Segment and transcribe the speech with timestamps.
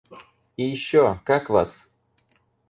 [0.57, 1.87] И еще— как вас?!